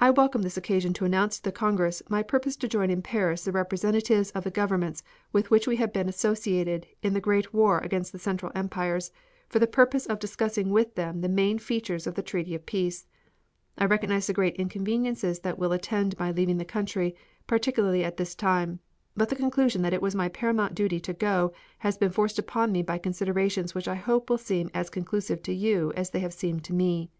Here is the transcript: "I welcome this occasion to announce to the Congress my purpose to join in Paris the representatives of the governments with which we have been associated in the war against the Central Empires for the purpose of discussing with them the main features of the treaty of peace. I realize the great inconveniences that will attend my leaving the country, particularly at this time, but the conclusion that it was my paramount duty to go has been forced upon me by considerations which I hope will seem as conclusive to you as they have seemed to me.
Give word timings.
"I 0.00 0.08
welcome 0.08 0.40
this 0.40 0.56
occasion 0.56 0.94
to 0.94 1.04
announce 1.04 1.36
to 1.36 1.42
the 1.44 1.52
Congress 1.52 2.02
my 2.08 2.22
purpose 2.22 2.56
to 2.56 2.66
join 2.66 2.88
in 2.88 3.02
Paris 3.02 3.44
the 3.44 3.52
representatives 3.52 4.30
of 4.30 4.42
the 4.42 4.50
governments 4.50 5.02
with 5.34 5.50
which 5.50 5.66
we 5.66 5.76
have 5.76 5.92
been 5.92 6.08
associated 6.08 6.86
in 7.02 7.12
the 7.12 7.44
war 7.52 7.78
against 7.80 8.12
the 8.12 8.18
Central 8.18 8.50
Empires 8.54 9.10
for 9.50 9.58
the 9.58 9.66
purpose 9.66 10.06
of 10.06 10.18
discussing 10.18 10.70
with 10.70 10.94
them 10.94 11.20
the 11.20 11.28
main 11.28 11.58
features 11.58 12.06
of 12.06 12.14
the 12.14 12.22
treaty 12.22 12.54
of 12.54 12.64
peace. 12.64 13.06
I 13.76 13.84
realize 13.84 14.28
the 14.28 14.32
great 14.32 14.56
inconveniences 14.56 15.40
that 15.40 15.58
will 15.58 15.72
attend 15.72 16.18
my 16.18 16.30
leaving 16.32 16.56
the 16.56 16.64
country, 16.64 17.14
particularly 17.46 18.02
at 18.02 18.16
this 18.16 18.34
time, 18.34 18.80
but 19.14 19.28
the 19.28 19.36
conclusion 19.36 19.82
that 19.82 19.92
it 19.92 20.00
was 20.00 20.14
my 20.14 20.30
paramount 20.30 20.74
duty 20.74 21.00
to 21.00 21.12
go 21.12 21.52
has 21.80 21.98
been 21.98 22.08
forced 22.12 22.38
upon 22.38 22.72
me 22.72 22.80
by 22.80 22.96
considerations 22.96 23.74
which 23.74 23.88
I 23.88 23.96
hope 23.96 24.30
will 24.30 24.38
seem 24.38 24.70
as 24.72 24.88
conclusive 24.88 25.42
to 25.42 25.52
you 25.52 25.92
as 25.94 26.08
they 26.08 26.20
have 26.20 26.32
seemed 26.32 26.64
to 26.64 26.72
me. 26.72 27.10